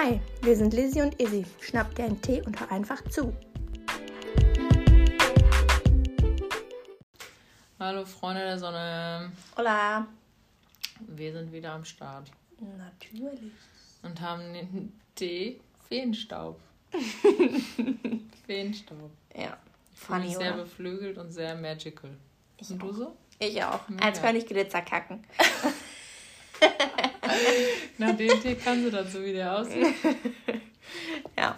[0.00, 1.44] Hi, wir sind Lizzie und Izzy.
[1.60, 3.36] Schnapp dir einen Tee und hör einfach zu.
[7.80, 9.32] Hallo Freunde der Sonne.
[9.56, 10.06] Hola.
[11.00, 12.30] Wir sind wieder am Start
[12.60, 13.50] Natürlich.
[14.04, 16.60] und haben den Tee Feenstaub.
[18.46, 19.10] Feenstaub.
[19.34, 19.58] Ja.
[19.94, 20.62] Ich fühle mich sehr oder?
[20.62, 22.16] beflügelt und sehr magical.
[22.70, 23.16] und du so?
[23.40, 23.88] Ich auch.
[23.88, 24.04] Mega.
[24.04, 25.24] Als könnte ich Glitzer kacken.
[27.98, 29.86] Nach dem Tee kannst du dazu, wie der aussieht.
[31.36, 31.56] Ja.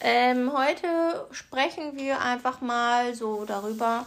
[0.00, 4.06] Ähm, heute sprechen wir einfach mal so darüber.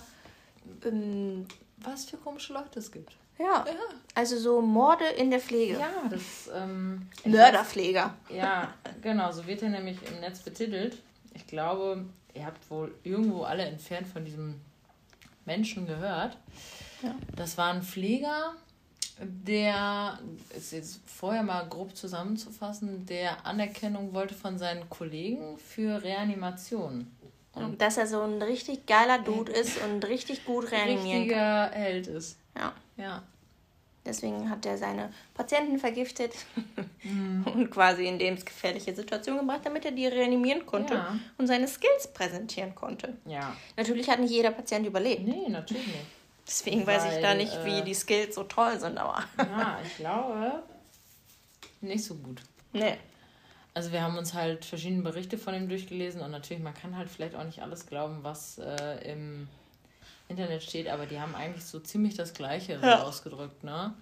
[0.86, 1.46] Ähm,
[1.84, 3.12] Was für komische Leute es gibt.
[3.38, 3.66] ja.
[3.68, 3.76] Ja.
[4.14, 5.74] Also so Morde in der Pflege.
[5.78, 6.50] Ja, das.
[6.56, 8.14] Ähm, Mörderpfleger.
[8.30, 10.98] Ja, genau, so wird er nämlich im Netz betitelt.
[11.34, 14.62] Ich glaube, ihr habt wohl irgendwo alle entfernt von diesem
[15.46, 16.38] Menschen gehört.
[17.02, 17.14] Ja.
[17.36, 18.54] Das war ein Pfleger,
[19.22, 20.20] der,
[20.56, 27.08] ist jetzt vorher mal grob zusammenzufassen, der Anerkennung wollte von seinen Kollegen für Reanimation.
[27.54, 31.62] Und dass er so ein richtig geiler Dude ist und richtig gut reanimieren kann.
[31.64, 32.38] Richtiger Held ist.
[32.58, 32.74] Ja.
[32.98, 33.24] Ja.
[34.06, 36.32] Deswegen hat er seine Patienten vergiftet
[37.04, 37.44] Mhm.
[37.46, 41.18] und quasi in lebensgefährliche Situationen gebracht, damit er die reanimieren konnte Ja.
[41.38, 43.16] und seine Skills präsentieren konnte.
[43.26, 43.56] Ja.
[43.78, 45.22] Natürlich hat nicht jeder Patient überlebt.
[45.28, 46.00] Nee, natürlich nicht.
[46.48, 49.24] Deswegen weiß ich Weil, da nicht, wie äh, die Skills so toll sind, aber.
[49.38, 50.64] Ja, ich glaube,
[51.82, 52.42] nicht so gut.
[52.74, 52.98] nee.
[53.74, 57.10] Also wir haben uns halt verschiedene Berichte von ihm durchgelesen und natürlich, man kann halt
[57.10, 59.50] vielleicht auch nicht alles glauben, was äh, im
[60.30, 63.04] Internet steht, aber die haben eigentlich so ziemlich das Gleiche so Ja.
[63.04, 63.94] ausgedrückt, ne?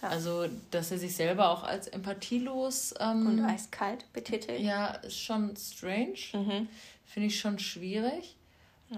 [0.00, 0.08] Ja.
[0.10, 4.60] Also, dass er sich selber auch als empathielos ähm, Und eiskalt betitelt.
[4.60, 6.14] ja, ist schon strange.
[6.32, 6.68] Mhm.
[7.06, 8.36] Finde ich schon schwierig.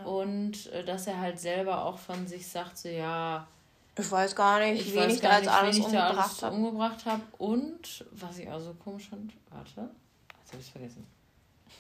[0.05, 3.47] Und äh, dass er halt selber auch von sich sagt, so ja,
[3.99, 6.29] Ich weiß gar nicht, ich wen weiß ich da jetzt alles wen ich da umgebracht
[6.29, 6.57] alles habe.
[6.57, 7.23] umgebracht habe.
[7.39, 9.89] Und, was ich auch so komisch fand, warte,
[10.41, 11.07] jetzt habe ich es vergessen.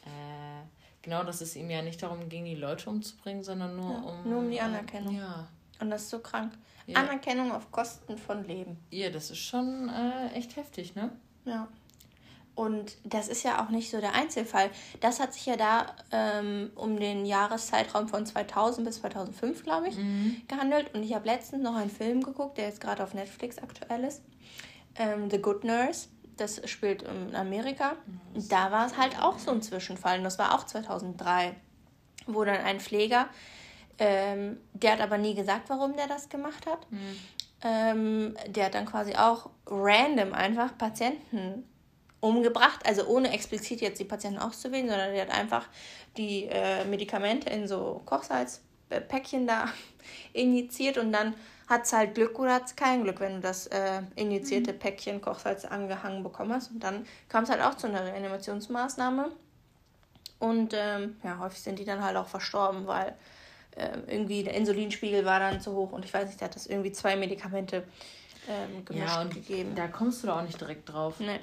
[0.06, 0.64] Äh,
[1.02, 4.28] genau, dass es ihm ja nicht darum ging, die Leute umzubringen, sondern nur Ja, um...
[4.30, 5.16] nur um die Anerkennung.
[5.16, 5.46] Ja.
[5.80, 6.52] Und das ist so krank.
[6.86, 6.98] Ja.
[7.00, 8.78] Anerkennung auf Kosten von Leben.
[8.90, 11.12] ja, das ist schon äh, echt heftig, ne?
[11.44, 11.68] Ja.
[12.58, 14.70] Und das ist ja auch nicht so der Einzelfall.
[14.98, 19.96] Das hat sich ja da ähm, um den Jahreszeitraum von 2000 bis 2005, glaube ich,
[20.48, 20.92] gehandelt.
[20.92, 24.22] Und ich habe letztens noch einen Film geguckt, der jetzt gerade auf Netflix aktuell ist.
[24.96, 26.08] Ähm, The Good Nurse.
[26.36, 27.92] Das spielt in Amerika.
[28.34, 30.18] Und da war es halt auch so ein Zwischenfall.
[30.18, 31.54] Und das war auch 2003,
[32.26, 33.28] wo dann ein Pfleger,
[34.00, 36.88] ähm, der hat aber nie gesagt, warum der das gemacht hat.
[37.62, 41.64] Ähm, der hat dann quasi auch random einfach Patienten
[42.20, 45.66] umgebracht, also ohne explizit jetzt die Patienten auszuwählen, sondern der hat einfach
[46.16, 49.66] die äh, Medikamente in so Kochsalzpäckchen da
[50.32, 51.34] injiziert und dann
[51.68, 55.20] hat es halt Glück oder hat es kein Glück, wenn du das äh, injizierte Päckchen
[55.20, 56.70] Kochsalz angehangen bekommen hast.
[56.70, 59.30] Und dann kam es halt auch zu einer Reanimationsmaßnahme.
[60.38, 63.14] Und ähm, ja, häufig sind die dann halt auch verstorben, weil
[63.76, 66.66] ähm, irgendwie der Insulinspiegel war dann zu hoch und ich weiß nicht, der hat das
[66.66, 67.84] irgendwie zwei Medikamente
[68.48, 69.74] ähm, gemischt Ja, und gegeben.
[69.74, 71.16] da kommst du da auch nicht direkt drauf.
[71.18, 71.40] Nee.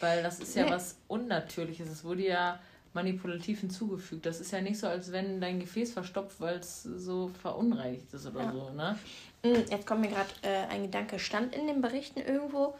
[0.00, 0.70] Weil das ist ja Nee.
[0.70, 1.88] was Unnatürliches.
[1.88, 2.58] Es wurde ja
[2.94, 4.24] manipulativ hinzugefügt.
[4.26, 8.26] Das ist ja nicht so, als wenn dein Gefäß verstopft, weil es so verunreinigt ist
[8.26, 8.52] oder Ja.
[8.52, 8.98] so, ne?
[9.44, 11.18] Mm, Jetzt kommt mir gerade äh, ein Gedanke.
[11.18, 12.76] Stand in den Berichten irgendwo,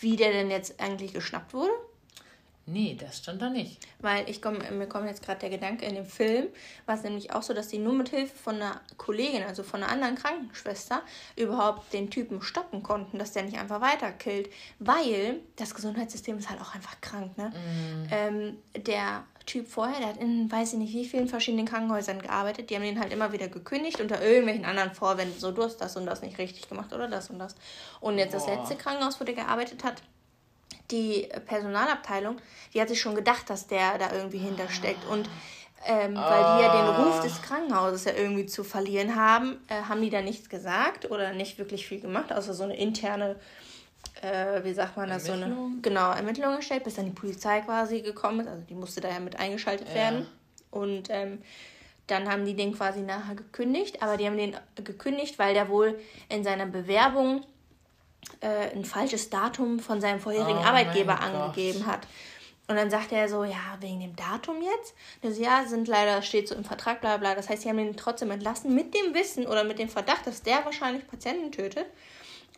[0.00, 1.70] wie der denn jetzt eigentlich geschnappt wurde?
[2.70, 3.78] Nee, das stand da nicht.
[4.00, 6.48] Weil ich komm, mir kommt jetzt gerade der Gedanke, in dem Film
[6.84, 9.82] war es nämlich auch so, dass die nur mit Hilfe von einer Kollegin, also von
[9.82, 11.02] einer anderen Krankenschwester,
[11.36, 14.50] überhaupt den Typen stoppen konnten, dass der nicht einfach weiterkillt.
[14.78, 17.52] Weil das Gesundheitssystem ist halt auch einfach krank, ne?
[18.10, 22.68] Ähm, der Typ vorher, der hat in weiß ich nicht wie vielen verschiedenen Krankenhäusern gearbeitet.
[22.68, 25.38] Die haben den halt immer wieder gekündigt unter irgendwelchen anderen Vorwänden.
[25.40, 27.54] So, du hast das und das nicht richtig gemacht oder das und das.
[28.00, 28.56] Und jetzt das Boah.
[28.56, 30.02] letzte Krankenhaus, wo der gearbeitet hat,
[30.90, 32.36] die Personalabteilung,
[32.74, 35.04] die hat sich schon gedacht, dass der da irgendwie hintersteckt.
[35.04, 35.28] Und
[35.86, 40.02] ähm, weil die ja den Ruf des Krankenhauses ja irgendwie zu verlieren haben, äh, haben
[40.02, 43.36] die da nichts gesagt oder nicht wirklich viel gemacht, außer so eine interne,
[44.22, 45.82] äh, wie sagt man das, so eine Ermittlung?
[45.82, 48.48] genau, Ermittlung gestellt, bis dann die Polizei quasi gekommen ist.
[48.48, 49.94] Also die musste da ja mit eingeschaltet Ja.
[49.94, 50.26] werden.
[50.70, 51.42] Und ähm,
[52.08, 55.98] dann haben die den quasi nachher gekündigt, aber die haben den gekündigt, weil der wohl
[56.28, 57.44] in seiner Bewerbung
[58.40, 61.22] äh, ein falsches Datum von seinem vorherigen Oh Arbeitgeber Gott.
[61.22, 62.06] angegeben hat.
[62.68, 64.94] Und dann sagt er so, ja, wegen dem Datum jetzt?
[65.22, 67.34] Und so, ja, sind leider, steht so im Vertrag, bla bla.
[67.34, 70.42] Das heißt, sie haben ihn trotzdem entlassen mit dem Wissen oder mit dem Verdacht, dass
[70.42, 71.86] der wahrscheinlich Patienten tötet.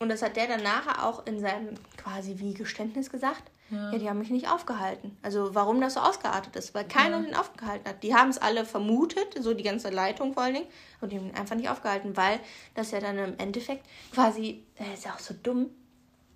[0.00, 3.50] Und das hat der dann nachher auch in seinem quasi wie Geständnis gesagt.
[3.70, 3.96] Ja.
[3.96, 5.16] die haben mich nicht aufgehalten.
[5.22, 8.02] Also warum das so ausgeartet ist, weil keiner den aufgehalten hat.
[8.02, 10.66] Die haben es alle vermutet, so die ganze Leitung vor allen Dingen,
[11.00, 12.40] und die haben ihn einfach nicht aufgehalten, weil
[12.74, 15.70] das ja dann im Endeffekt quasi, das ist ja auch so dumm,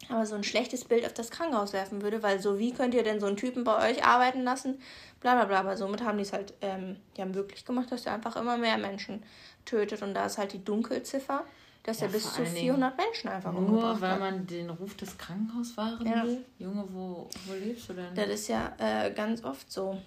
[0.09, 3.03] aber so ein schlechtes Bild auf das Krankenhaus werfen würde, weil so wie könnt ihr
[3.03, 4.79] denn so einen Typen bei euch arbeiten lassen,
[5.21, 5.61] bla bla bla.
[5.61, 8.79] Aber somit haben die es halt ähm, ja, möglich gemacht, dass er einfach immer mehr
[8.79, 9.23] Menschen
[9.65, 10.03] tötet.
[10.03, 11.45] Und da ist halt die Dunkelziffer,
[11.85, 14.21] dass ja, er bis zu 400 Menschen einfach nur umgebracht weil hat.
[14.21, 16.25] man den Ruf des Krankenhauses wahren ja.
[16.25, 16.45] will?
[16.59, 18.15] Junge, wo, wo lebst du denn?
[18.15, 20.01] Das ist ja äh, ganz oft so.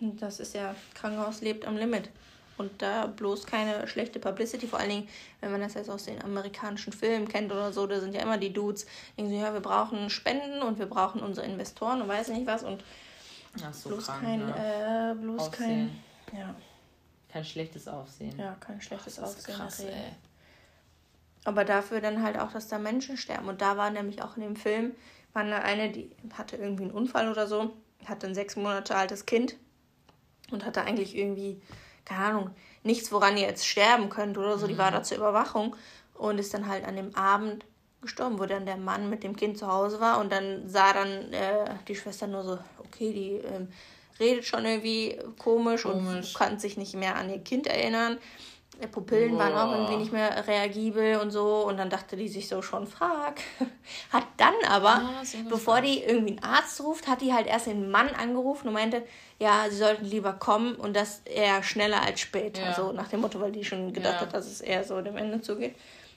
[0.00, 2.10] Das ist ja, Krankenhaus lebt am Limit.
[2.56, 5.08] Und da bloß keine schlechte Publicity, vor allen Dingen,
[5.40, 8.38] wenn man das jetzt aus den amerikanischen Filmen kennt oder so, da sind ja immer
[8.38, 8.86] die Dudes,
[9.16, 12.62] die sagen, ja, wir brauchen Spenden und wir brauchen unsere Investoren und weiß nicht was
[12.62, 12.84] und
[13.72, 15.12] so, bloß krank, kein, ne?
[15.12, 15.90] äh, bloß Aufsehen.
[16.26, 16.54] kein, ja.
[17.28, 18.38] Kein schlechtes Aufsehen.
[18.38, 19.56] Ja, kein schlechtes Ach, Aufsehen.
[19.56, 20.12] Krass, ey.
[21.44, 23.48] Aber dafür dann halt auch, dass da Menschen sterben.
[23.48, 24.92] Und da war nämlich auch in dem Film,
[25.32, 27.72] war eine, die hatte irgendwie einen Unfall oder so,
[28.06, 29.56] hatte ein sechs Monate altes Kind
[30.50, 31.60] und hatte eigentlich irgendwie
[32.04, 32.50] keine Ahnung,
[32.82, 34.66] nichts, woran ihr jetzt sterben könnt oder so.
[34.66, 34.96] Die war mhm.
[34.96, 35.76] da zur Überwachung
[36.14, 37.64] und ist dann halt an dem Abend
[38.00, 41.32] gestorben, wo dann der Mann mit dem Kind zu Hause war und dann sah dann
[41.32, 43.68] äh, die Schwester nur so, okay, die ähm,
[44.20, 48.18] redet schon irgendwie komisch, komisch, und kann sich nicht mehr an ihr Kind erinnern.
[48.82, 51.66] Die Pupillen waren auch irgendwie nicht mehr reagibel und so.
[51.66, 53.36] Und dann dachte die sich so schon, fuck.
[54.12, 57.90] Hat dann aber, ah, bevor die irgendwie einen Arzt ruft, hat die halt erst den
[57.90, 59.02] Mann angerufen und meinte,
[59.38, 62.62] ja, sie sollten lieber kommen und das eher schneller als später.
[62.62, 62.74] Ja.
[62.74, 64.20] So nach dem Motto, weil die schon gedacht ja.
[64.22, 65.76] hat, dass es eher so dem Ende zugeht.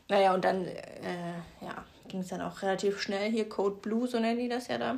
[0.10, 3.48] Naja, und dann äh, ja, ging es dann auch relativ schnell hier.
[3.50, 4.98] Code Blue, so nennen die das ja da.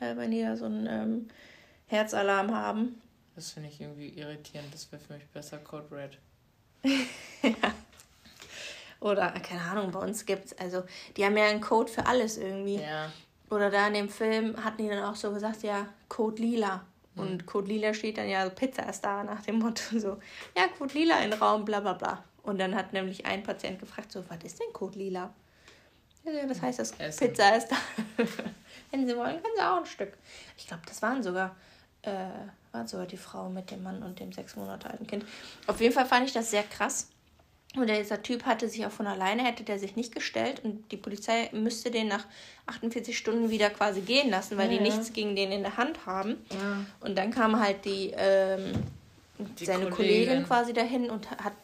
[0.00, 1.28] Äh, wenn die da so einen ähm,
[1.86, 3.00] Herzalarm haben.
[3.34, 4.72] Das finde ich irgendwie irritierend.
[4.72, 6.18] Das wäre für mich besser Code Red.
[7.42, 7.74] Ja.
[9.00, 10.82] Oder, keine Ahnung, bei uns gibt es, also,
[11.16, 12.80] die haben ja einen Code für alles irgendwie.
[12.80, 13.12] Ja.
[13.50, 16.84] Oder da in dem Film hatten die dann auch so gesagt, ja, Code Lila.
[17.16, 17.46] Und mhm.
[17.46, 20.18] Code Lila steht dann ja, Pizza ist da, nach dem Motto so,
[20.56, 22.24] ja, Code Lila in Raum, bla bla bla.
[22.42, 25.32] Und dann hat nämlich ein Patient gefragt, so, was ist denn Code Lila?
[26.24, 27.28] Ja, das heißt, das Essen.
[27.28, 27.76] Pizza ist da.
[28.90, 30.14] Wenn Sie wollen, können Sie auch ein Stück.
[30.56, 31.54] Ich glaube, das waren sogar,
[32.02, 32.28] äh,
[32.74, 35.24] waren sogar die Frau mit dem Mann und dem sechs Monate alten Kind.
[35.66, 37.08] Auf jeden Fall fand ich das sehr krass.
[37.76, 40.96] Und dieser Typ hatte sich auch von alleine, hätte der sich nicht gestellt und die
[40.96, 42.24] Polizei müsste den nach
[42.66, 44.94] 48 Stunden wieder quasi gehen lassen, weil ja, die ja.
[44.94, 46.36] nichts gegen den in der Hand haben.
[46.52, 46.84] Ja.
[47.00, 48.74] Und dann kam halt die, ähm,
[49.58, 50.26] die seine Kollegin.
[50.26, 51.54] Kollegin quasi dahin und hat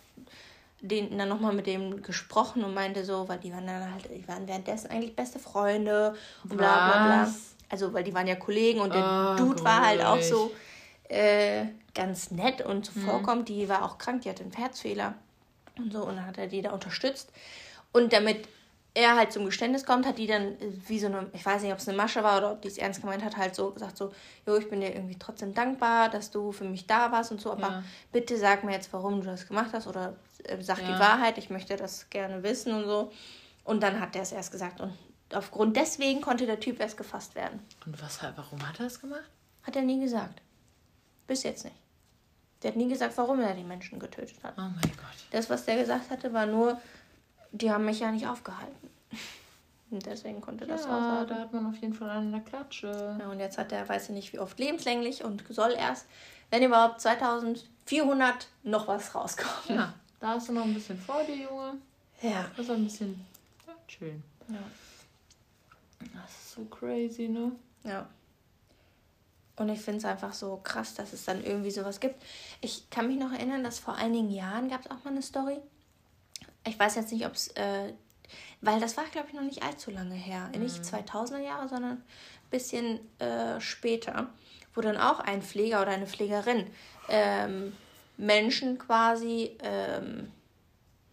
[0.80, 4.26] den dann nochmal mit dem gesprochen und meinte so, weil die waren dann halt, die
[4.26, 7.34] waren währenddessen eigentlich beste Freunde und bla bla bla.
[7.68, 10.50] Also, weil die waren ja Kollegen und der oh, Dude war halt auch so
[11.10, 13.48] äh, ganz nett und zuvorkommt.
[13.48, 13.54] Mhm.
[13.54, 15.14] Die war auch krank, die hatte einen Herzfehler
[15.76, 16.04] und so.
[16.04, 17.30] Und dann hat er die da unterstützt.
[17.92, 18.48] Und damit
[18.94, 20.56] er halt zum Geständnis kommt, hat die dann
[20.88, 22.78] wie so eine, ich weiß nicht, ob es eine Masche war oder ob die es
[22.78, 24.12] ernst gemeint hat, halt so gesagt so,
[24.46, 27.52] jo, ich bin dir irgendwie trotzdem dankbar, dass du für mich da warst und so,
[27.52, 27.84] aber ja.
[28.12, 30.86] bitte sag mir jetzt, warum du das gemacht hast oder äh, sag ja.
[30.92, 33.12] die Wahrheit, ich möchte das gerne wissen und so.
[33.62, 34.92] Und dann hat er es erst gesagt und
[35.32, 37.60] aufgrund deswegen konnte der Typ erst gefasst werden.
[37.86, 39.30] Und was, warum hat er es gemacht?
[39.62, 40.42] Hat er nie gesagt.
[41.30, 41.76] Bis jetzt nicht.
[42.60, 44.54] Der hat nie gesagt, warum er die Menschen getötet hat.
[44.58, 45.14] Oh mein Gott.
[45.30, 46.80] Das, was der gesagt hatte, war nur,
[47.52, 48.90] die haben mich ja nicht aufgehalten.
[49.92, 51.28] Und deswegen konnte das ja, aussagen.
[51.28, 53.16] da hat man auf jeden Fall eine Klatsche.
[53.20, 56.06] Ja, und jetzt hat er, weiß ich nicht, wie oft lebenslänglich und soll erst,
[56.50, 59.78] wenn überhaupt, 2400 noch was rauskommen.
[59.78, 61.74] Ja, da hast du noch ein bisschen vor dir, Junge.
[62.22, 62.48] Ja.
[62.56, 63.24] Das ist ein bisschen
[63.66, 64.22] ja, schön.
[64.48, 64.62] Ja.
[66.14, 67.52] Das ist so crazy, ne?
[67.82, 68.08] Ja.
[69.60, 72.14] Und ich finde es einfach so krass, dass es dann irgendwie sowas gibt.
[72.62, 75.58] Ich kann mich noch erinnern, dass vor einigen Jahren gab es auch mal eine Story.
[76.66, 77.92] Ich weiß jetzt nicht, ob es, äh,
[78.62, 80.48] weil das war, glaube ich, noch nicht allzu lange her.
[80.54, 80.62] Mhm.
[80.62, 82.04] Nicht 2000er Jahre, sondern ein
[82.50, 84.30] bisschen äh, später,
[84.74, 86.66] wo dann auch ein Pfleger oder eine Pflegerin
[87.10, 87.76] ähm,
[88.16, 90.32] Menschen quasi ähm,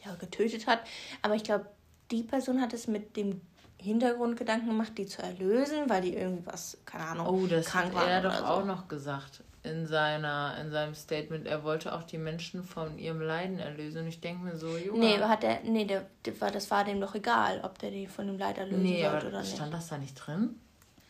[0.05, 0.87] ja, getötet hat.
[1.21, 1.65] Aber ich glaube,
[2.11, 3.41] die Person hat es mit dem
[3.79, 8.21] Hintergrundgedanken gemacht, die zu erlösen, weil die irgendwas, keine Ahnung, oh, das krank hat er
[8.21, 8.45] doch so.
[8.45, 11.45] auch noch gesagt in seiner in seinem Statement.
[11.45, 14.01] Er wollte auch die Menschen von ihrem Leiden erlösen.
[14.01, 14.99] Und ich denke mir so, Junge.
[14.99, 18.27] Nee, hat er, nee, der, der das war dem doch egal, ob der die von
[18.27, 19.55] dem Leid erlösen nee, wollte oder nicht.
[19.55, 20.55] Stand das da nicht drin?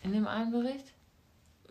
[0.04, 0.94] In dem einen Bericht?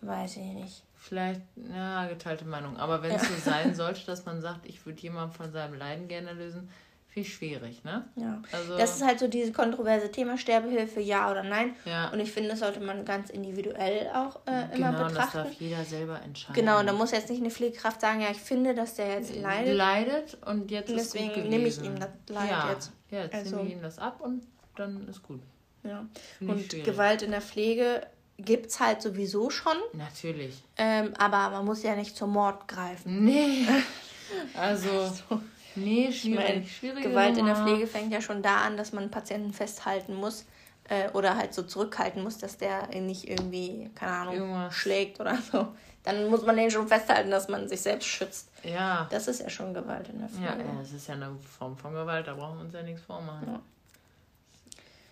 [0.00, 0.82] Weiß ich nicht.
[0.94, 2.76] Vielleicht, ja, geteilte Meinung.
[2.76, 3.28] Aber wenn es ja.
[3.28, 6.68] so sein sollte, dass man sagt, ich würde jemanden von seinem Leiden gerne lösen,
[7.16, 8.04] viel schwierig, ne?
[8.16, 8.42] Ja.
[8.52, 11.74] Also, das ist halt so dieses kontroverse Thema Sterbehilfe, ja oder nein.
[11.86, 12.10] Ja.
[12.10, 15.14] Und ich finde, das sollte man ganz individuell auch äh, immer genau, betrachten.
[15.14, 16.54] Genau, das darf jeder selber entscheiden.
[16.54, 19.34] Genau, und da muss jetzt nicht eine Pflegekraft sagen, ja, ich finde, dass der jetzt
[19.34, 19.74] leidet.
[19.74, 22.70] Leidet und jetzt und deswegen nehme ich ihm das Leid ja.
[22.70, 22.92] jetzt.
[23.10, 25.40] Ja, jetzt also, nehme ich ihm das ab und dann ist gut.
[25.84, 26.06] Ja.
[26.40, 26.84] Und schwierig.
[26.84, 28.06] Gewalt in der Pflege
[28.36, 29.76] gibt es halt sowieso schon.
[29.94, 30.62] Natürlich.
[30.76, 33.24] Ähm, aber man muss ja nicht zum Mord greifen.
[33.24, 33.66] Nee.
[34.56, 35.40] Also, so.
[35.76, 36.66] Nee, schwierig.
[36.82, 37.38] Ich mein, Gewalt Nummer.
[37.50, 40.44] in der Pflege fängt ja schon da an, dass man Patienten festhalten muss,
[40.88, 44.72] Äh, oder halt so zurückhalten muss, dass der ihn nicht irgendwie, keine Ahnung, Irgendwas.
[44.72, 45.74] schlägt oder so.
[46.04, 48.50] Dann muss man den schon festhalten, dass man sich selbst schützt.
[48.62, 49.08] Ja.
[49.10, 50.64] Das ist ja schon Gewalt in der Familie.
[50.64, 53.60] Ja, das ist ja eine Form von Gewalt, da brauchen wir uns ja nichts vormachen.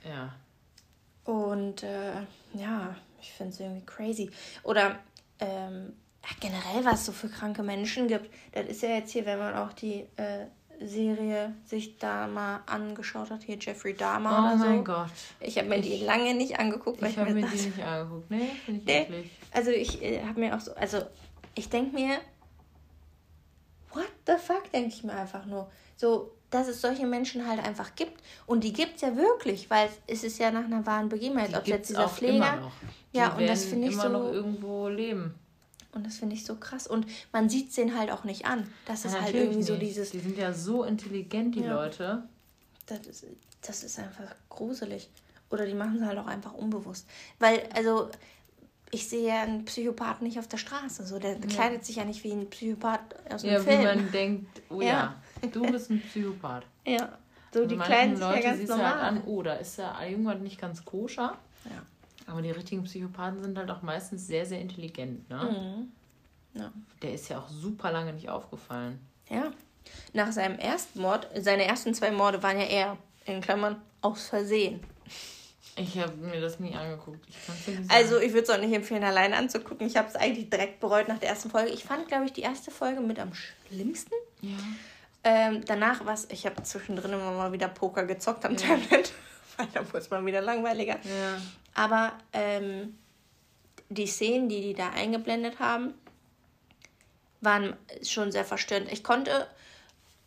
[0.05, 0.11] Ja.
[0.13, 1.33] ja.
[1.33, 2.21] Und äh,
[2.53, 4.31] ja, ich finde es irgendwie crazy.
[4.63, 5.01] Oder
[5.41, 5.93] ähm,
[6.41, 8.31] generell, was es so für kranke Menschen gibt.
[8.53, 10.47] Das ist ja jetzt hier, wenn man auch die äh,
[10.81, 14.65] Serie sich da mal angeschaut hat, hier Jeffrey Dahmer oh oder so.
[14.65, 15.11] Oh mein Gott.
[15.41, 17.01] Ich habe mir ich, die lange nicht angeguckt.
[17.01, 18.31] Weil ich habe mir das, die nicht angeguckt.
[18.31, 18.99] Nee, finde ich nee.
[19.01, 19.31] Wirklich.
[19.53, 21.03] Also ich äh, habe mir auch so, also
[21.55, 22.19] ich denke mir,
[23.93, 25.71] what the fuck, denke ich mir einfach nur.
[25.97, 28.23] So, dass es solche Menschen halt einfach gibt.
[28.47, 31.57] Und die gibt es ja wirklich, weil es ist ja nach einer wahren Begebenheit.
[31.57, 32.71] Ob jetzt dieser Pfleger.
[33.13, 34.09] ja, und das finde ich so.
[34.09, 35.35] noch irgendwo leben.
[35.95, 36.87] Und das finde ich so krass.
[36.87, 38.71] Und man sieht es denen halt auch nicht an.
[38.87, 39.67] Das ist ja, halt irgendwie nicht.
[39.67, 40.11] so dieses.
[40.11, 41.75] Die sind ja so intelligent, die ja.
[41.75, 42.25] Leute.
[42.87, 43.25] Das ist,
[43.63, 45.09] das ist einfach gruselig.
[45.51, 47.07] Oder die machen es halt auch einfach unbewusst.
[47.39, 48.11] Weil, also,
[48.91, 51.07] ich sehe ja einen Psychopathen nicht auf der Straße.
[51.07, 51.47] So, der ja.
[51.47, 53.83] kleidet sich ja nicht wie ein Psychopath aus einem ja, Film.
[53.83, 55.15] Ja, wie man denkt, oh ja,
[55.53, 56.65] du bist ein Psychopath.
[56.85, 57.19] ja,
[57.53, 58.95] so die kleinen Leute ja ganz siehst normal.
[58.95, 61.39] halt an, oh, da ist der irgendwann nicht ganz koscher.
[62.27, 65.37] Aber die richtigen Psychopathen sind halt auch meistens sehr, sehr intelligent, ne?
[65.37, 66.61] Mhm.
[66.61, 66.73] Ja.
[67.03, 68.99] Der ist ja auch super lange nicht aufgefallen.
[69.29, 69.51] Ja.
[70.13, 74.81] Nach seinem ersten Mord, seine ersten zwei Morde waren ja eher, in Klammern, aus Versehen.
[75.77, 77.27] Ich habe mir das nie angeguckt.
[77.29, 79.87] Ich also ich würde es auch nicht empfehlen, alleine anzugucken.
[79.87, 81.71] Ich habe es eigentlich direkt bereut nach der ersten Folge.
[81.71, 84.15] Ich fand, glaube ich, die erste Folge mit am schlimmsten.
[84.41, 84.57] Ja.
[85.25, 88.59] Ähm, danach war es, ich habe zwischendrin immer mal wieder Poker gezockt am ja.
[88.59, 89.13] Tablet.
[89.57, 90.95] Weil da wurde es mal wieder langweiliger.
[90.95, 91.41] Ja.
[91.75, 92.97] Aber ähm,
[93.89, 95.95] die Szenen, die die da eingeblendet haben,
[97.41, 98.91] waren schon sehr verstörend.
[98.91, 99.47] Ich konnte,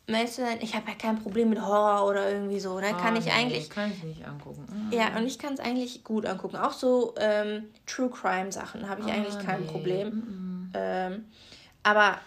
[0.07, 2.79] meinst du denn, ich habe ja kein Problem mit Horror oder irgendwie so.
[2.79, 2.91] Ne?
[2.91, 3.69] kann oh, ich nee, eigentlich.
[3.69, 4.67] kann ich nicht angucken.
[4.69, 4.97] Mhm.
[4.97, 6.57] Ja, und ich kann es eigentlich gut angucken.
[6.57, 9.67] Auch so ähm, True Crime Sachen habe ich oh, eigentlich kein nee.
[9.67, 10.09] Problem.
[10.09, 10.71] Mhm.
[10.73, 11.25] Ähm,
[11.83, 12.19] aber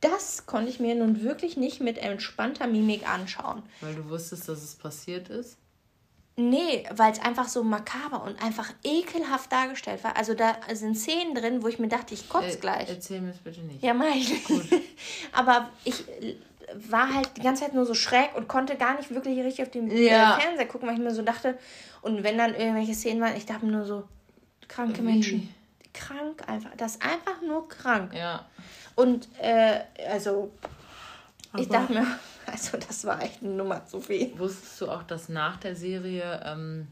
[0.00, 3.62] das konnte ich mir nun wirklich nicht mit entspannter Mimik anschauen.
[3.80, 5.58] Weil du wusstest, dass es passiert ist?
[6.40, 10.16] Nee, weil es einfach so makaber und einfach ekelhaft dargestellt war.
[10.16, 12.88] Also da sind Szenen drin, wo ich mir dachte, ich kotze äh, gleich.
[12.88, 13.82] Erzähl mir es bitte nicht.
[13.82, 14.44] Ja, mach ich.
[14.44, 14.64] Gut.
[15.32, 16.04] Aber ich
[16.74, 19.72] war halt die ganze Zeit nur so schräg und konnte gar nicht wirklich richtig auf
[19.72, 20.38] den ja.
[20.38, 21.58] Fernseher gucken, weil ich mir so dachte,
[22.02, 24.04] und wenn dann irgendwelche Szenen waren, ich dachte mir nur so,
[24.68, 25.06] kranke Wie?
[25.06, 25.54] Menschen.
[25.92, 26.70] Krank einfach.
[26.76, 28.14] Das ist einfach nur krank.
[28.14, 28.46] Ja.
[28.94, 30.52] Und äh, also,
[31.52, 32.06] Aber ich dachte mir,
[32.52, 34.36] Also das war echt eine Nummer zu viel.
[34.38, 36.88] Wusstest du auch, dass nach der Serie, ähm,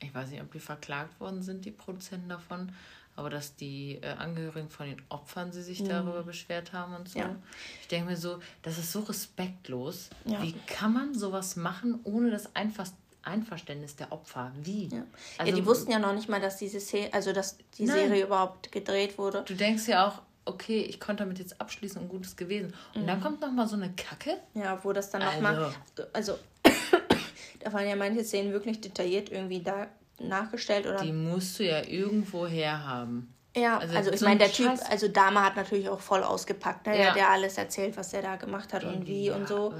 [0.00, 2.72] ich weiß nicht, ob die verklagt worden sind, die Produzenten davon,
[3.16, 5.88] aber dass die äh, Angehörigen von den Opfern sie sich mhm.
[5.88, 7.18] darüber beschwert haben und so.
[7.18, 7.36] Ja.
[7.82, 10.10] Ich denke mir so, das ist so respektlos.
[10.24, 10.42] Ja.
[10.42, 12.86] Wie kann man sowas machen, ohne das einfach
[13.22, 14.50] Einverständnis der Opfer.
[14.62, 14.86] Wie?
[14.86, 15.04] Ja.
[15.36, 17.96] Also, ja, die wussten ja noch nicht mal, dass diese Serie, also dass die nein.
[17.96, 19.42] Serie überhaupt gedreht wurde.
[19.46, 22.74] Du denkst ja auch, okay, ich konnte damit jetzt abschließen und Gutes gewesen.
[22.94, 23.06] Und mhm.
[23.06, 24.38] dann kommt noch mal so eine Kacke.
[24.54, 25.34] Ja, wo das dann also.
[25.34, 25.72] noch mal,
[26.12, 26.38] also
[27.60, 31.02] da waren ja manche Szenen wirklich detailliert irgendwie da nachgestellt oder.
[31.02, 33.34] Die musst du ja irgendwo herhaben.
[33.56, 36.92] Ja, also, also ich meine, der Typ, also Dame hat natürlich auch voll ausgepackt, ne?
[36.92, 36.98] Ja.
[36.98, 39.74] Der hat ja alles erzählt, was der da gemacht hat und wie ja, und so.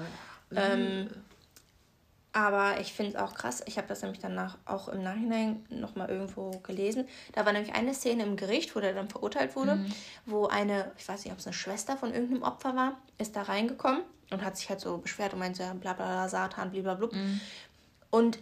[0.54, 1.08] Ähm,
[2.32, 3.62] aber ich finde es auch krass.
[3.66, 7.08] Ich habe das nämlich danach auch im Nachhinein nochmal irgendwo gelesen.
[7.32, 9.92] Da war nämlich eine Szene im Gericht, wo der dann verurteilt wurde, mhm.
[10.26, 13.42] wo eine, ich weiß nicht, ob es eine Schwester von irgendeinem Opfer war, ist da
[13.42, 17.08] reingekommen und hat sich halt so beschwert und meinte, bla bla bla, Satan, blablabla.
[17.12, 17.40] Mhm.
[18.10, 18.38] Und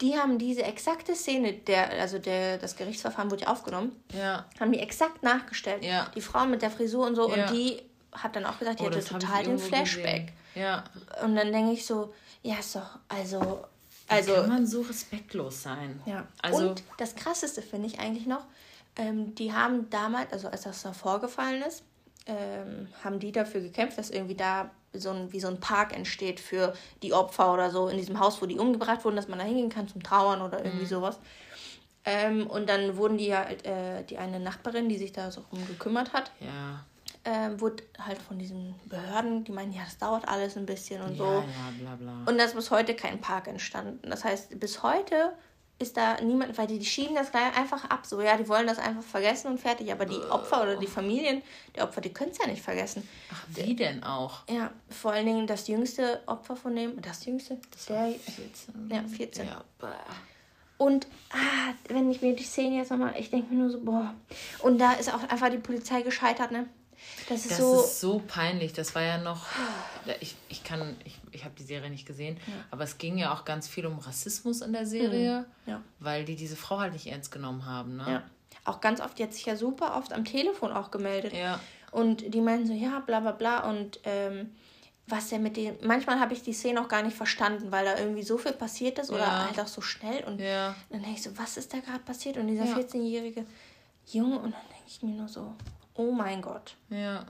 [0.00, 4.44] die haben diese exakte Szene, der, also der, das Gerichtsverfahren wurde ja aufgenommen, ja.
[4.60, 5.84] haben die exakt nachgestellt.
[5.84, 6.10] Ja.
[6.14, 7.34] Die Frau mit der Frisur und so.
[7.34, 7.48] Ja.
[7.48, 7.80] Und die
[8.12, 10.32] hat dann auch gesagt, die oh, hatte total den Flashback.
[10.54, 10.84] Ja.
[11.22, 12.12] Und dann denke ich so,
[12.44, 13.64] ja, ist doch, also.
[14.06, 16.00] also kann man so respektlos sein?
[16.04, 16.28] Ja.
[16.42, 18.44] Also, Und das Krasseste finde ich eigentlich noch,
[18.96, 21.82] ähm, die haben damals, also als das da vorgefallen ist,
[22.26, 26.38] ähm, haben die dafür gekämpft, dass irgendwie da so ein, wie so ein Park entsteht
[26.38, 29.44] für die Opfer oder so in diesem Haus, wo die umgebracht wurden, dass man da
[29.44, 30.88] hingehen kann zum Trauern oder irgendwie mhm.
[30.88, 31.18] sowas.
[32.04, 35.66] Ähm, und dann wurden die halt, äh, die eine Nachbarin, die sich da so rum
[35.66, 36.84] gekümmert hat, ja
[37.24, 41.12] äh, wurde halt von diesen Behörden, die meinen, ja, das dauert alles ein bisschen und
[41.12, 41.24] ja, so.
[41.24, 42.12] Ja, bla, bla.
[42.26, 44.10] Und da ist bis heute kein Park entstanden.
[44.10, 45.34] Das heißt, bis heute
[45.78, 48.06] ist da niemand, weil die, die schieben das gleich einfach ab.
[48.06, 49.90] So, ja, die wollen das einfach vergessen und fertig.
[49.90, 51.42] Aber die Opfer oder die Familien
[51.74, 53.08] der Opfer, die können es ja nicht vergessen.
[53.32, 54.46] Ach, wie denn auch?
[54.48, 57.58] Ja, vor allen Dingen das jüngste Opfer von dem, das jüngste?
[57.72, 58.90] Das der, 14.
[58.90, 59.46] Ja, 14.
[59.46, 59.64] Ja,
[60.76, 64.14] und ah, wenn ich mir die Szene jetzt nochmal, ich denke mir nur so, boah.
[64.60, 66.66] Und da ist auch einfach die Polizei gescheitert, ne?
[67.28, 68.72] Das ist, das so, ist so peinlich.
[68.72, 69.46] Das war ja noch.
[70.20, 72.52] Ich, ich kann, ich, ich habe die Serie nicht gesehen, ja.
[72.70, 75.70] aber es ging ja auch ganz viel um Rassismus in der Serie, mhm.
[75.70, 75.82] ja.
[76.00, 77.96] weil die diese Frau halt nicht ernst genommen haben.
[77.96, 78.04] Ne?
[78.06, 78.22] Ja.
[78.64, 81.32] Auch ganz oft, die hat sich ja super oft am Telefon auch gemeldet.
[81.32, 81.60] Ja.
[81.90, 83.68] Und die meinen so, ja, bla bla bla.
[83.68, 84.50] Und ähm,
[85.06, 85.76] was der mit den.
[85.82, 88.98] Manchmal habe ich die Szene auch gar nicht verstanden, weil da irgendwie so viel passiert
[88.98, 89.46] ist oder ja.
[89.46, 90.24] halt auch so schnell.
[90.24, 90.74] Und ja.
[90.90, 92.36] dann denke ich so, was ist da gerade passiert?
[92.36, 92.76] Und dieser ja.
[92.76, 93.44] 14-jährige
[94.06, 95.54] Junge, und dann denke ich mir nur so,
[95.94, 96.76] oh mein Gott.
[96.90, 97.24] Ja.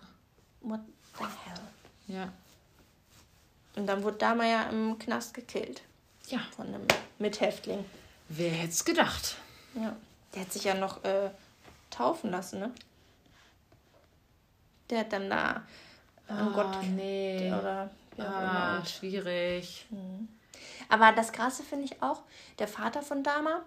[0.61, 0.81] What
[1.19, 1.61] the hell?
[2.07, 2.33] Ja.
[3.77, 5.83] Und dann wurde Dama ja im Knast gekillt.
[6.29, 6.41] Ja.
[6.57, 6.87] Von einem
[7.19, 7.85] Mithäftling.
[8.29, 9.37] Wer hätte es gedacht?
[9.75, 9.97] Ja.
[10.35, 11.31] Der hat sich ja noch äh,
[11.91, 12.73] taufen lassen, ne?
[14.91, 15.63] Der hat dann da
[16.29, 17.49] an oh, Gott nee.
[17.49, 19.87] oder ja, ah, schwierig.
[19.91, 20.29] Mhm.
[20.89, 22.23] Aber das Krasse finde ich auch,
[22.59, 23.63] der Vater von Dama,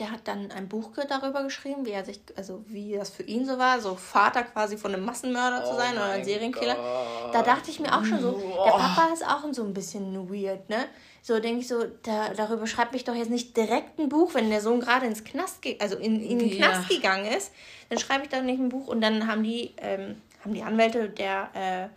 [0.00, 3.46] der hat dann ein Buch darüber geschrieben, wie er sich, also wie das für ihn
[3.46, 6.74] so war, so Vater quasi von einem Massenmörder oh zu sein oder ein Serienkiller.
[6.74, 7.34] Gott.
[7.34, 10.68] Da dachte ich mir auch schon so, der Papa ist auch so ein bisschen weird,
[10.68, 10.86] ne?
[11.22, 14.48] So denke ich so, da, darüber schreibt mich doch jetzt nicht direkt ein Buch, wenn
[14.48, 16.68] der Sohn gerade ins Knast, also in, in den ja.
[16.68, 17.52] Knast gegangen ist,
[17.90, 21.08] dann schreibe ich da nicht ein Buch und dann haben die ähm, haben die Anwälte
[21.10, 21.88] der, äh,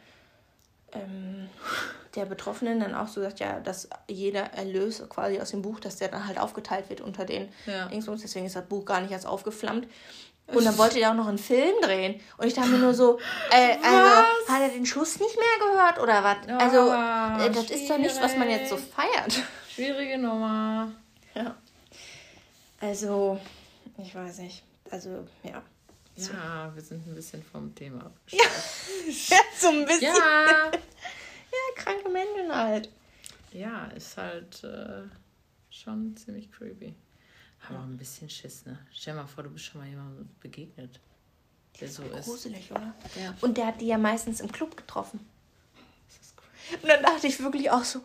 [0.93, 1.49] ähm,
[2.15, 5.97] der Betroffenen dann auch so gesagt, ja, dass jeder Erlös quasi aus dem Buch, dass
[5.97, 7.87] der dann halt aufgeteilt wird unter den ja.
[7.87, 8.21] Dingsbums.
[8.21, 9.87] Deswegen ist das Buch gar nicht erst aufgeflammt.
[10.47, 12.19] Und dann wollte er auch noch einen Film drehen.
[12.37, 13.17] Und ich dachte mir nur so,
[13.49, 16.37] äh, also, hat er den Schuss nicht mehr gehört oder was?
[16.47, 19.41] Oh, also, äh, das ist doch nichts, was man jetzt so feiert.
[19.69, 20.91] Schwierige Nummer.
[21.33, 21.55] Ja.
[22.81, 23.39] Also,
[23.97, 24.63] ich weiß nicht.
[24.91, 25.63] Also, ja.
[26.15, 28.37] Ja, wir sind ein bisschen vom Thema Ja,
[29.29, 30.15] ja so ein bisschen.
[30.15, 30.71] Ja.
[30.71, 32.89] ja, kranke Menschen halt.
[33.51, 35.03] Ja, ist halt äh,
[35.69, 36.93] schon ziemlich creepy.
[37.67, 38.77] Aber auch ein bisschen Schiss, ne?
[38.91, 40.99] Stell dir mal vor, du bist schon mal jemandem begegnet,
[41.79, 42.25] der so ist.
[42.25, 42.93] Gruselig, oder?
[43.15, 43.33] Ja.
[43.41, 45.19] Und der hat die ja meistens im Club getroffen.
[46.81, 48.01] Und dann dachte ich wirklich auch so,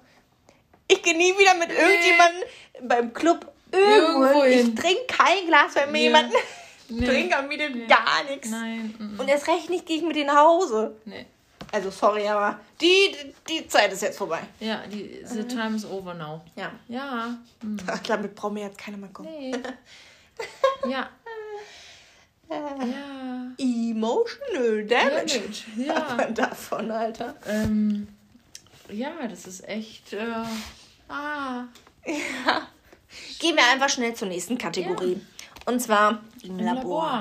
[0.87, 4.45] ich gehe nie wieder mit irgendjemandem beim Club irgendwo.
[4.45, 6.05] Ich trinke kein Glas, wenn mir ja.
[6.05, 6.33] jemand
[6.89, 7.07] Nee.
[7.07, 7.87] Trinken am Miete nee.
[7.87, 8.51] gar nichts.
[8.51, 8.95] Nein.
[8.99, 9.21] Mm -mm.
[9.21, 10.97] Und erst recht nicht gehe ich mit denen nach Hause.
[11.05, 11.27] Nee.
[11.71, 13.15] Also sorry, aber die,
[13.49, 14.41] die Zeit ist jetzt vorbei.
[14.59, 15.49] Ja, die, the mhm.
[15.49, 16.41] time is over now.
[16.57, 16.73] Ja.
[16.89, 17.37] Ja.
[17.63, 17.79] Mhm.
[17.87, 19.29] Ach, damit brauchen wir jetzt keiner mehr kommen.
[19.29, 19.53] Nee.
[20.89, 21.11] ja.
[22.49, 23.53] ja.
[23.59, 25.41] Emotional Damage.
[25.41, 25.65] damage.
[25.77, 26.31] Ja.
[26.31, 27.35] davon, Alter.
[27.47, 28.09] Ähm,
[28.91, 30.13] ja, das ist echt.
[30.13, 30.25] Äh,
[31.09, 31.65] ah.
[32.07, 32.67] Ja.
[33.39, 35.15] Gehen wir einfach schnell zur nächsten Kategorie.
[35.15, 35.38] Ja.
[35.69, 37.21] Und zwar im, Im Labor.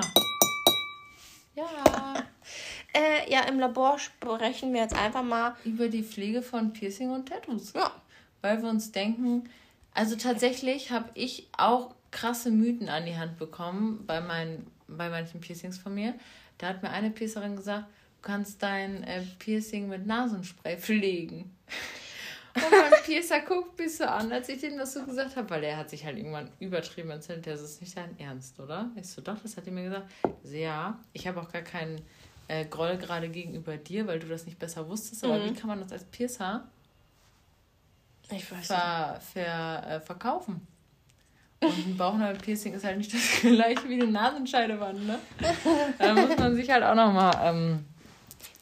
[1.54, 2.14] Ja.
[2.94, 7.28] äh, ja, im Labor sprechen wir jetzt einfach mal über die Pflege von Piercing und
[7.28, 7.74] Tattoos.
[7.74, 7.92] Ja.
[8.40, 9.50] Weil wir uns denken,
[9.92, 15.42] also tatsächlich habe ich auch krasse Mythen an die Hand bekommen bei, meinen, bei manchen
[15.42, 16.14] Piercings von mir.
[16.56, 21.54] Da hat mir eine Piercerin gesagt, du kannst dein äh, Piercing mit Nasenspray pflegen.
[22.54, 25.64] Und mein Piercer guckt mich so an, als ich dem das so gesagt habe, weil
[25.64, 28.90] er hat sich halt irgendwann übertrieben erzählt, das ist nicht dein Ernst, oder?
[28.96, 30.10] Ich so, doch, das hat er mir gesagt.
[30.42, 32.00] So, ja, ich habe auch gar keinen
[32.48, 35.44] äh, Groll gerade gegenüber dir, weil du das nicht besser wusstest, aber mhm.
[35.44, 36.68] wie kann man das als Piercer
[38.30, 40.66] ich weiß ver, ver, äh, verkaufen?
[41.60, 45.18] Und ein Bauchnabelpiercing ist halt nicht das gleiche wie eine Nasenscheidewand, ne?
[45.98, 47.34] Da muss man sich halt auch nochmal.
[47.42, 47.84] Ähm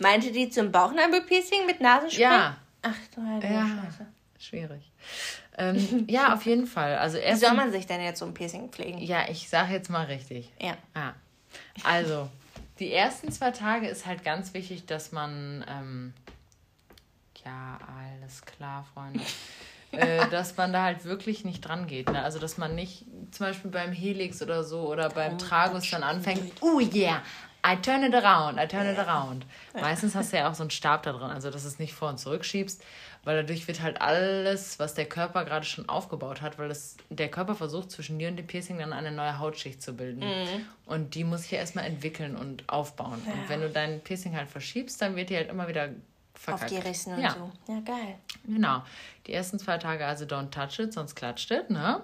[0.00, 2.22] Meinte die zum Bauchnabelpiercing mit Nasenspray?
[2.22, 2.56] Ja,
[2.88, 4.06] Ach du Heilige ja, Scheiße.
[4.38, 4.92] Schwierig.
[5.58, 6.98] Ähm, ja, auf jeden Fall.
[6.98, 8.98] Also erst Wie soll man sich denn jetzt so ein Piercing pflegen?
[8.98, 10.52] Ja, ich sage jetzt mal richtig.
[10.60, 10.76] Ja.
[10.94, 11.12] Ah.
[11.82, 12.28] Also,
[12.78, 15.64] die ersten zwei Tage ist halt ganz wichtig, dass man.
[15.68, 16.14] Ähm,
[17.44, 19.20] ja, alles klar, Freunde.
[19.92, 22.10] äh, dass man da halt wirklich nicht dran geht.
[22.10, 22.22] Ne?
[22.22, 26.02] Also, dass man nicht zum Beispiel beim Helix oder so oder beim oh, Tragus dann
[26.02, 27.22] anfängt, oh yeah,
[27.66, 29.44] I turn it around, I turn it around.
[29.74, 31.94] Meistens hast du ja auch so einen Stab da drin, also dass du es nicht
[31.94, 32.82] vor und zurück schiebst,
[33.24, 37.28] weil dadurch wird halt alles, was der Körper gerade schon aufgebaut hat, weil das, der
[37.28, 40.20] Körper versucht zwischen dir und dem Piercing dann eine neue Hautschicht zu bilden.
[40.20, 40.66] Mhm.
[40.86, 43.20] Und die muss sich ja erstmal entwickeln und aufbauen.
[43.26, 43.32] Ja.
[43.32, 45.88] Und wenn du dein Piercing halt verschiebst, dann wird die halt immer wieder
[46.34, 46.70] verkackt.
[46.72, 47.34] Aufgerissen und ja.
[47.34, 47.72] so.
[47.72, 48.14] Ja, geil.
[48.46, 48.82] Genau.
[49.26, 52.02] Die ersten zwei Tage also don't touch it, sonst klatscht it, ne?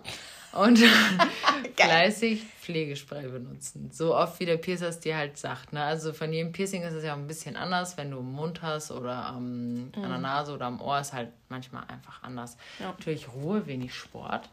[0.53, 0.79] Und
[1.77, 3.91] fleißig Pflegespray benutzen.
[3.93, 5.73] So oft wie der Piercer es dir halt sagt.
[5.73, 5.83] Ne?
[5.83, 7.97] Also von jedem Piercing ist es ja auch ein bisschen anders.
[7.97, 9.91] Wenn du im Mund hast oder ähm, mhm.
[9.97, 12.57] an der Nase oder am Ohr ist halt manchmal einfach anders.
[12.79, 12.89] Ja.
[12.89, 14.49] Natürlich Ruhe, wenig Sport,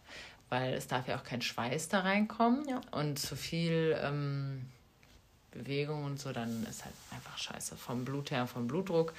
[0.50, 2.68] weil es darf ja auch kein Schweiß da reinkommen.
[2.68, 2.82] Ja.
[2.92, 4.66] Und zu viel ähm,
[5.52, 7.76] Bewegung und so, dann ist halt einfach scheiße.
[7.76, 9.14] Vom Blut her, vom Blutdruck.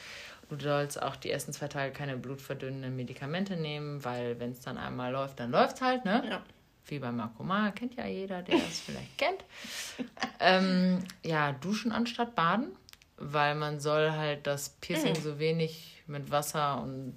[0.49, 4.79] Du sollst auch die ersten zwei Tage keine blutverdünnenden Medikamente nehmen, weil wenn es dann
[4.79, 6.25] einmal läuft, dann läuft es halt, ne?
[6.29, 6.43] Ja.
[6.87, 9.45] Wie bei Makoma, kennt ja jeder, der es vielleicht kennt.
[10.41, 12.73] ähm, ja, duschen anstatt baden,
[13.17, 15.23] weil man soll halt das Piercing Mhm.
[15.23, 17.15] so wenig mit Wasser und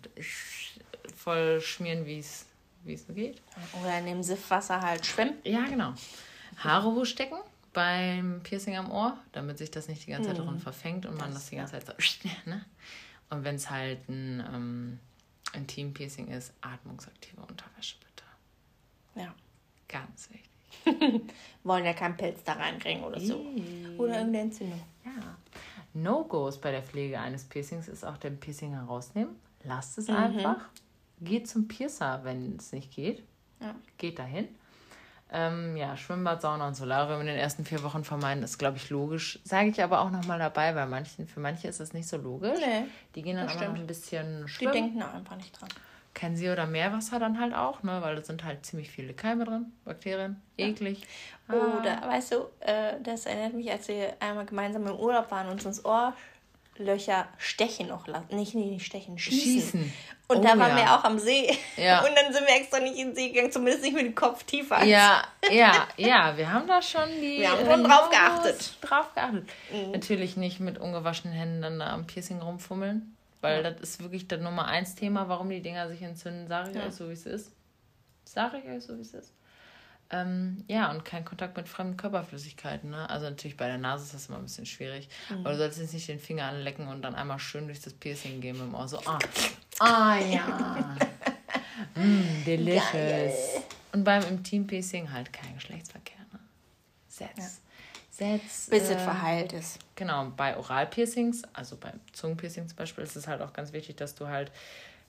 [1.15, 2.45] voll schmieren, wie es
[2.85, 3.41] wie es geht.
[3.81, 5.35] Oder in dem Siffwasser halt schwimmen.
[5.45, 5.93] Ja, genau.
[6.57, 7.37] Haare hochstecken
[7.71, 11.33] beim Piercing am Ohr, damit sich das nicht die ganze Zeit darin verfängt und man
[11.33, 11.93] das, die ganze Zeit so.
[12.45, 12.65] Ne?
[13.29, 14.99] Und wenn es halt ein ähm,
[15.53, 19.23] Intim-Piercing ist, atmungsaktive Unterwäsche bitte.
[19.25, 19.33] Ja.
[19.93, 20.49] Ganz wichtig.
[21.63, 23.35] Wollen ja keinen Pilz da reinkriegen oder so.
[23.97, 24.81] Oder irgendeine Entzündung.
[25.05, 25.11] Ja.
[25.93, 29.35] No-Gos bei der Pflege eines Piercings ist auch den Piercing herausnehmen.
[29.63, 30.57] Lasst es einfach.
[31.21, 33.23] Geht zum Piercer, wenn es nicht geht.
[33.61, 33.75] Ja.
[33.97, 34.47] Geht dahin.
[35.31, 38.89] Ähm, ja, Schwimmbad, Sauna und Solarium in den ersten vier Wochen vermeiden ist, glaube ich,
[38.89, 39.39] logisch.
[39.43, 42.59] Sage ich aber auch nochmal dabei, weil manchen, für manche ist das nicht so logisch.
[42.59, 43.79] Nee, Die gehen dann noch stimmt.
[43.79, 44.73] ein bisschen Die schwimmen.
[44.73, 45.69] denken da einfach nicht dran.
[46.13, 47.99] Kein See- oder Meerwasser dann halt auch, ne?
[48.01, 50.41] weil da sind halt ziemlich viele Keime drin, Bakterien.
[50.57, 51.01] Eklig.
[51.47, 51.53] Ah.
[51.53, 55.65] Oder, weißt du, äh, das erinnert mich, als wir einmal gemeinsam im Urlaub waren und
[55.65, 55.81] uns
[56.77, 58.35] Ohrlöcher stechen noch lassen.
[58.35, 59.41] Nicht, nee, nicht stechen, schießen.
[59.81, 59.93] Schießen.
[60.29, 60.77] Und Oh da waren ja.
[60.77, 61.55] wir auch am See.
[61.77, 61.99] Ja.
[62.05, 64.43] Und dann sind wir extra nicht in den See gegangen, zumindest nicht mit dem Kopf
[64.43, 64.77] tiefer.
[64.77, 65.21] als- Ja,
[65.51, 67.39] ja, ja, wir haben da schon die.
[67.39, 68.71] Wir haben schon drauf geachtet.
[68.81, 68.87] Mhm.
[68.87, 69.49] Drauf geachtet.
[69.91, 74.39] Natürlich nicht mit ungewaschenen Händen dann da am Piercing rumfummeln, weil das ist wirklich das
[74.41, 76.47] Nummer eins Thema, warum die Dinger sich entzünden.
[76.47, 76.85] Sage ich Ja.
[76.87, 77.51] euch so, wie es ist.
[78.23, 79.33] Sage ich euch so, wie es ist.
[80.09, 82.91] Ähm, ja, und kein Kontakt mit fremden Körperflüssigkeiten.
[82.91, 83.09] Ne?
[83.09, 85.09] Also natürlich bei der Nase ist das immer ein bisschen schwierig.
[85.29, 85.37] Mhm.
[85.39, 88.39] Aber du solltest jetzt nicht den Finger anlecken und dann einmal schön durch das Piercing
[88.39, 88.87] gehen mit dem Ohr.
[88.87, 89.19] So, ah,
[89.79, 90.95] ah ja.
[91.95, 93.61] mm, delicious.
[93.91, 96.19] Und beim Intim-Piercing halt kein Geschlechtsverkehr.
[96.31, 96.39] Ne?
[97.07, 97.62] Setz.
[98.13, 98.67] Setz.
[98.69, 99.79] Bis es äh, verheilt ist.
[99.95, 104.13] Genau, bei Oralpiercings, also beim Zungenpiercing zum Beispiel, ist es halt auch ganz wichtig, dass
[104.13, 104.51] du halt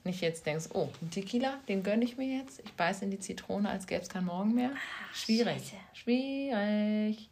[0.05, 2.61] nicht jetzt denkst, oh, ein Tequila, den gönne ich mir jetzt.
[2.65, 4.71] Ich beiß in die Zitrone, als gäbe es keinen Morgen mehr.
[5.13, 5.59] Schwierig.
[5.59, 5.77] Scheiße.
[5.93, 7.29] Schwierig.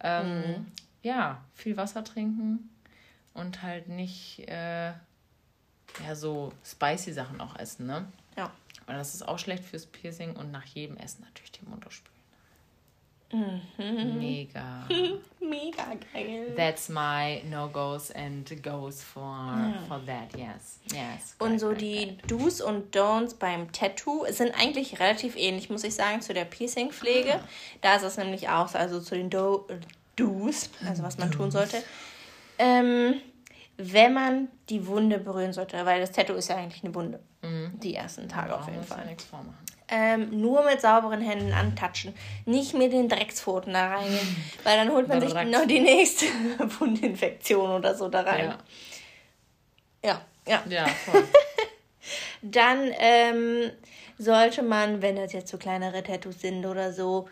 [0.00, 0.66] Ähm,
[1.02, 2.70] Ja, viel Wasser trinken
[3.34, 8.06] und halt nicht äh, ja, so spicy Sachen auch essen, ne?
[8.36, 8.52] Ja.
[8.86, 12.17] Weil das ist auch schlecht fürs Piercing und nach jedem Essen natürlich den Mund ausspülen.
[13.30, 14.18] Mhm.
[14.18, 14.86] Mega.
[15.40, 16.54] Mega geil.
[16.56, 20.78] That's my no-goes and goes for, for that, yes.
[20.92, 21.34] Yes.
[21.38, 22.30] Und great, so great, die great.
[22.30, 27.34] Do's und Don'ts beim Tattoo sind eigentlich relativ ähnlich, muss ich sagen, zu der Piercing-Pflege.
[27.34, 27.48] Ah.
[27.82, 29.66] Da ist es nämlich auch, so, also zu den Do
[30.16, 31.82] Do's, also was man tun sollte.
[32.58, 33.20] Ähm,
[33.76, 37.20] wenn man die Wunde berühren sollte, weil das Tattoo ist ja eigentlich eine Wunde.
[37.82, 39.06] Die ersten Tage auf Brauchen wir jeden uns ja Fall.
[39.06, 39.67] nichts vormachen.
[39.90, 42.14] Ähm, nur mit sauberen Händen antatschen.
[42.44, 46.26] Nicht mit den Dreckspfoten da reingehen, weil dann holt man sich noch die nächste
[46.78, 48.54] Wundinfektion oder so da rein.
[50.04, 50.62] Ja, Ja, ja.
[50.68, 51.24] ja voll.
[52.42, 53.70] Dann ähm,
[54.18, 57.28] sollte man, wenn das jetzt so kleinere Tattoos sind oder so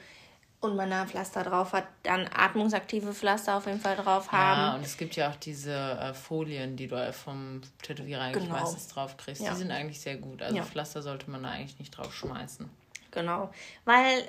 [0.61, 4.79] und man da Pflaster drauf hat, dann atmungsaktive Pflaster auf jeden Fall drauf ja, haben.
[4.79, 8.61] und es gibt ja auch diese äh, Folien, die du äh, vom Tätowierer eigentlich Genau.
[8.61, 9.43] meistens drauf kriegst.
[9.43, 9.51] Ja.
[9.53, 10.43] Die sind eigentlich sehr gut.
[10.43, 10.63] Also Ja.
[10.63, 12.69] Pflaster sollte man da eigentlich nicht drauf schmeißen.
[13.11, 13.51] Genau.
[13.85, 14.25] Weil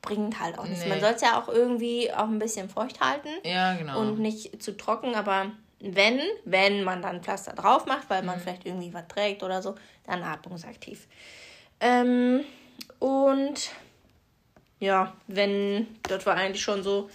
[0.00, 0.82] bringt halt auch nichts.
[0.84, 0.88] Nee.
[0.90, 4.00] Man soll es ja auch irgendwie auch ein bisschen feucht halten Ja, genau.
[4.00, 8.26] und nicht zu trocken, aber wenn, wenn man dann Pflaster drauf macht, weil Mhm.
[8.26, 11.06] man vielleicht irgendwie was trägt oder so, dann atmungsaktiv.
[11.80, 12.44] Ähm,
[12.98, 13.70] und
[14.82, 17.08] ja, wenn, das war eigentlich schon so,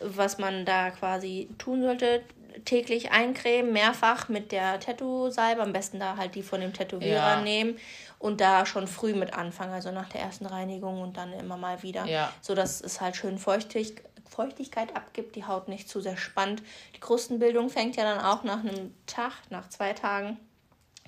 [0.00, 2.22] was man da quasi tun sollte.
[2.64, 7.40] Täglich eincremen, mehrfach mit der Tattoo-Salbe, am besten da halt die von dem Tätowierer Ja.
[7.40, 7.76] nehmen
[8.20, 11.82] und da schon früh mit anfangen, also nach der ersten Reinigung und dann immer mal
[11.82, 12.32] wieder, Ja.
[12.40, 13.96] so dass es halt schön feuchtig,
[14.28, 16.62] Feuchtigkeit abgibt, die Haut nicht zu sehr spannt.
[16.94, 20.36] Die Krustenbildung fängt ja dann auch nach einem Tag, nach zwei Tagen,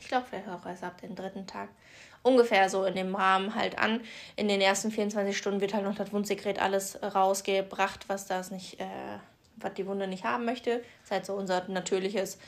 [0.01, 1.69] ich glaube vielleicht auch erst ab dem dritten Tag,
[2.23, 4.01] ungefähr so in dem Rahmen halt an.
[4.37, 8.81] In den ersten 24 Stunden wird halt noch das Wundsekret alles rausgebracht, was das nicht,
[8.81, 8.85] äh,
[9.57, 10.79] was die Wunde nicht haben möchte.
[10.79, 12.39] Das ist halt so unser natürliches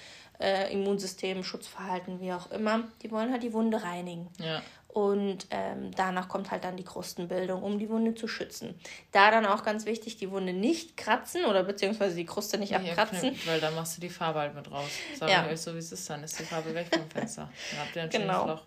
[0.41, 2.85] äh, Immunsystem, Schutzverhalten, wie auch immer.
[3.03, 4.29] Die wollen halt die Wunde reinigen.
[4.39, 4.63] ja.
[4.95, 8.79] Und ähm, danach kommt halt dann die Krustenbildung, um die Wunde zu schützen.
[9.11, 12.91] Da dann auch ganz wichtig, die Wunde nicht kratzen oder beziehungsweise die Kruste nicht Nicht
[12.91, 13.17] abkratzen.
[13.31, 14.91] abknippt, weil dann machst du die Farbe halt mit raus.
[15.19, 15.47] Sag Ja.
[15.47, 17.49] ich euch so, wie es ist, dann ist die Farbe weg vom Fenster.
[17.71, 18.47] Dann habt ihr ein schönes Genau.
[18.49, 18.63] Loch.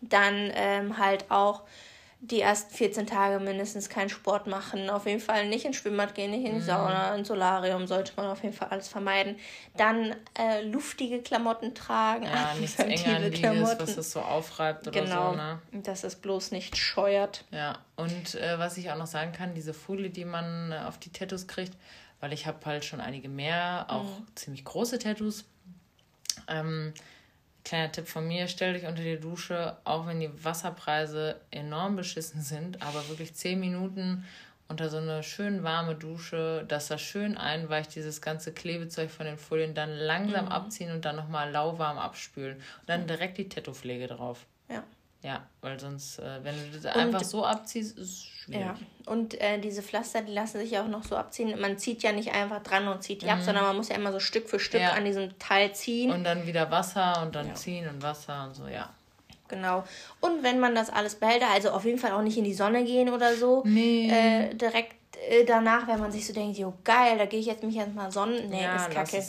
[0.00, 1.62] Dann ähm, halt auch
[2.20, 4.90] die ersten 14 Tage mindestens keinen Sport machen.
[4.90, 6.58] Auf jeden Fall nicht ins Schwimmbad gehen, nicht in Mhm.
[6.58, 9.36] die Sauna, ins Solarium sollte man auf jeden Fall alles vermeiden.
[9.76, 15.30] Dann äh, luftige Klamotten tragen, Ja, nichts atmungsaktive Enganliegendes, was das so aufreibt oder Genau,
[15.30, 15.60] so, ne?
[15.70, 17.44] dass es bloß nicht scheuert.
[17.52, 20.98] Ja, und äh, was ich auch noch sagen kann, diese Folie, die man äh, auf
[20.98, 21.72] die Tattoos kriegt,
[22.18, 24.26] weil ich habe halt schon einige mehr, auch Mhm.
[24.34, 25.44] ziemlich große Tattoos.
[26.48, 26.94] Ähm,
[27.68, 32.40] kleiner Tipp von mir, stell dich unter die Dusche, auch wenn die Wasserpreise enorm beschissen
[32.40, 34.24] sind, aber wirklich 10 Minuten
[34.68, 39.38] unter so eine schön warme Dusche, dass das schön einweicht, dieses ganze Klebezeug von den
[39.38, 40.52] Folien, dann langsam mhm.
[40.52, 42.56] abziehen und dann nochmal lauwarm abspülen.
[42.56, 44.44] Und dann direkt die Tattoo-Pflege drauf.
[45.22, 45.46] Ja.
[45.60, 48.62] Weil sonst, äh, wenn du das und, einfach so abziehst, ist es schwierig.
[48.62, 48.76] Ja,
[49.06, 51.58] und äh, diese Pflaster, die lassen sich ja auch noch so abziehen.
[51.60, 53.32] Man zieht ja nicht einfach dran und zieht die mhm.
[53.32, 54.92] ab, sondern man muss ja immer so Stück für Stück ja.
[54.92, 56.12] an diesem Teil ziehen.
[56.12, 57.54] Und dann wieder Wasser und dann ja.
[57.54, 58.90] ziehen und Wasser und so, ja.
[59.48, 59.82] Genau.
[60.20, 62.84] Und wenn man das alles behält, also auf jeden Fall auch nicht in die Sonne
[62.84, 64.10] gehen oder so, nee.
[64.10, 64.94] äh, direkt
[65.28, 67.94] äh, danach, wenn man sich so denkt, jo geil, da gehe ich jetzt mich jetzt
[67.94, 68.48] mal sonnen.
[68.50, 69.24] Nee, ist kacke.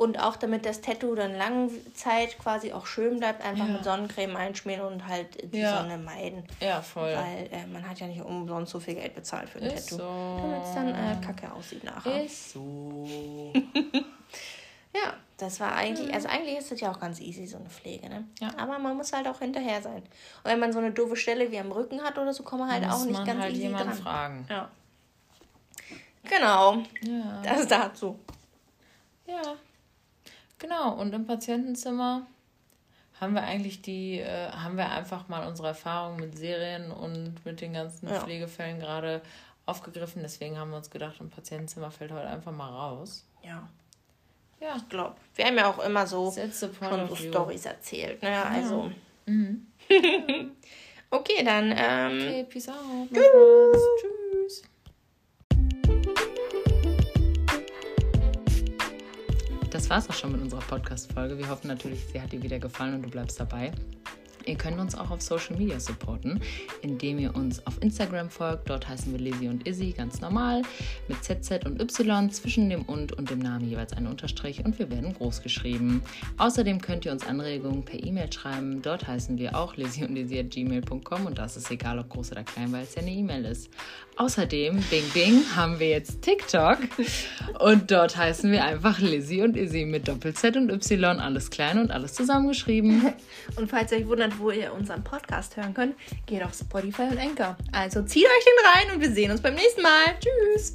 [0.00, 3.72] Und auch damit das Tattoo dann lange Zeit quasi auch schön bleibt, einfach ja.
[3.74, 5.76] mit Sonnencreme einschmieren und halt die ja.
[5.76, 6.42] Sonne meiden.
[6.58, 7.14] Ja, voll.
[7.14, 10.02] Weil äh, man hat ja nicht umsonst so viel Geld bezahlt für ein ist Tattoo.
[10.02, 10.40] So.
[10.40, 12.24] Damit es dann äh, kacke aussieht nachher.
[12.24, 13.52] Ist so.
[14.94, 18.08] ja, das war eigentlich, also eigentlich ist das ja auch ganz easy, so eine Pflege,
[18.08, 18.24] ne?
[18.40, 18.52] Ja.
[18.56, 20.02] Aber man muss halt auch hinterher sein.
[20.02, 22.72] Und wenn man so eine doofe Stelle wie am Rücken hat oder so, kann man
[22.72, 23.92] halt muss auch nicht ganz halt easy dran.
[23.92, 24.46] fragen.
[24.48, 24.70] Ja.
[26.24, 26.78] Genau.
[27.02, 27.42] Ja.
[27.44, 28.18] Das dazu.
[29.26, 29.56] Ja.
[30.60, 32.26] Genau, und im Patientenzimmer
[33.20, 37.60] haben wir eigentlich die, äh, haben wir einfach mal unsere Erfahrungen mit Serien und mit
[37.60, 38.20] den ganzen ja.
[38.20, 39.22] Pflegefällen gerade
[39.66, 40.22] aufgegriffen.
[40.22, 43.26] Deswegen haben wir uns gedacht, im Patientenzimmer fällt heute einfach mal raus.
[43.42, 43.68] Ja.
[44.60, 44.76] Ja.
[44.76, 45.16] Ich glaube.
[45.34, 48.22] Wir haben ja auch immer so schon so Stories erzählt.
[48.22, 48.44] Ne?
[48.44, 48.90] Also.
[49.26, 49.66] Mhm.
[51.10, 51.74] okay, dann.
[51.74, 53.08] Ähm, okay, peace out.
[53.12, 53.82] Tschüss.
[54.00, 54.19] Tschüss.
[59.90, 61.36] Das es auch schon mit unserer Podcast-Folge.
[61.36, 63.72] Wir hoffen natürlich, sie hat dir wieder gefallen und du bleibst dabei.
[64.46, 66.40] Ihr könnt uns auch auf Social Media supporten,
[66.80, 68.70] indem ihr uns auf Instagram folgt.
[68.70, 70.62] Dort heißen wir Lizzie und Izzy ganz normal
[71.08, 74.90] mit ZZ und Y zwischen dem und und dem Namen jeweils ein Unterstrich und wir
[74.90, 76.02] werden groß geschrieben.
[76.38, 78.82] Außerdem könnt ihr uns Anregungen per E-Mail schreiben.
[78.82, 82.30] Dort heißen wir auch Lizzie und Izzy at gmail.com und das ist egal, ob groß
[82.30, 83.70] oder klein, weil es ja eine E-Mail ist.
[84.20, 86.76] Außerdem, Bing Bing, haben wir jetzt TikTok
[87.58, 91.90] und dort heißen wir einfach Lizzie und Izzy mit Doppel-Z und Y, alles klein und
[91.90, 93.14] alles zusammengeschrieben.
[93.56, 95.94] Und falls ihr euch wundert, wo ihr unseren Podcast hören könnt,
[96.26, 97.56] geht auf Spotify und Anchor.
[97.72, 100.04] Also zieht euch den rein und wir sehen uns beim nächsten Mal.
[100.20, 100.74] Tschüss!